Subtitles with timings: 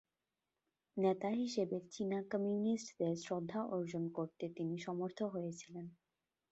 [0.97, 5.85] নেতা হিসেবে চীনা কমিউনিস্টদের শ্রদ্ধা অর্জন করতে তিনি সমর্থ হয়েছিলেন।